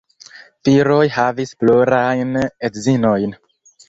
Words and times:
Viroj 0.69 1.03
havis 1.17 1.51
plurajn 1.63 2.33
edzinojn. 2.71 3.37